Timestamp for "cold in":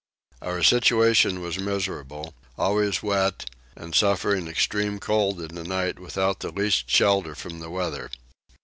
4.99-5.53